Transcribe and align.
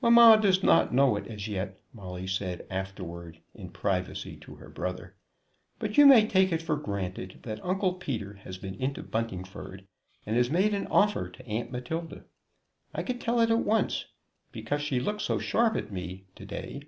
"Mamma 0.00 0.38
does 0.40 0.62
not 0.62 0.94
know 0.94 1.14
it 1.16 1.26
as 1.26 1.46
yet," 1.46 1.78
Molly 1.92 2.26
said 2.26 2.66
afterward 2.70 3.42
in 3.54 3.68
privacy 3.68 4.34
to 4.38 4.54
her 4.54 4.70
brother, 4.70 5.14
"but 5.78 5.98
you 5.98 6.06
may 6.06 6.26
take 6.26 6.52
it 6.52 6.62
for 6.62 6.74
granted 6.74 7.40
that 7.42 7.62
Uncle 7.62 7.92
Peter 7.92 8.32
has 8.32 8.56
been 8.56 8.74
into 8.76 9.02
Buntingford 9.02 9.86
and 10.24 10.36
has 10.36 10.48
made 10.48 10.72
an 10.72 10.86
offer 10.86 11.28
to 11.28 11.46
Aunt 11.46 11.70
Matilda. 11.70 12.24
I 12.94 13.02
could 13.02 13.20
tell 13.20 13.40
it 13.40 13.50
at 13.50 13.58
once, 13.58 14.06
because 14.52 14.80
she 14.80 15.00
looked 15.00 15.20
so 15.20 15.38
sharp 15.38 15.76
at 15.76 15.92
me 15.92 16.24
to 16.36 16.46
day. 16.46 16.84